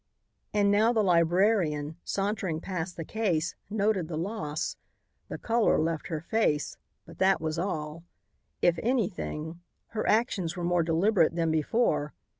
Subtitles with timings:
[0.51, 4.75] And now the librarian, sauntering past the case, noted the loss.
[5.27, 8.03] The color left her face, but that was all.
[8.63, 12.15] If anything, her actions were more deliberate than before.